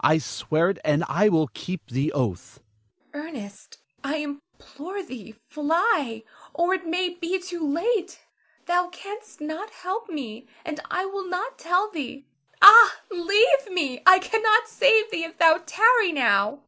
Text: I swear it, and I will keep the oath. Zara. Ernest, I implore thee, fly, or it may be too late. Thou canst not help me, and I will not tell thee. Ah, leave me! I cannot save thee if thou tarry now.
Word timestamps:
I 0.00 0.16
swear 0.16 0.70
it, 0.70 0.78
and 0.86 1.04
I 1.06 1.28
will 1.28 1.48
keep 1.52 1.88
the 1.90 2.10
oath. 2.14 2.60
Zara. 3.12 3.26
Ernest, 3.28 3.76
I 4.02 4.16
implore 4.16 5.02
thee, 5.02 5.34
fly, 5.50 6.22
or 6.54 6.72
it 6.72 6.86
may 6.86 7.10
be 7.10 7.38
too 7.38 7.60
late. 7.62 8.18
Thou 8.64 8.88
canst 8.88 9.42
not 9.42 9.68
help 9.68 10.08
me, 10.08 10.48
and 10.64 10.80
I 10.90 11.04
will 11.04 11.28
not 11.28 11.58
tell 11.58 11.90
thee. 11.90 12.24
Ah, 12.62 12.96
leave 13.10 13.70
me! 13.70 14.02
I 14.06 14.18
cannot 14.18 14.66
save 14.66 15.10
thee 15.10 15.24
if 15.24 15.36
thou 15.36 15.62
tarry 15.66 16.10
now. 16.10 16.60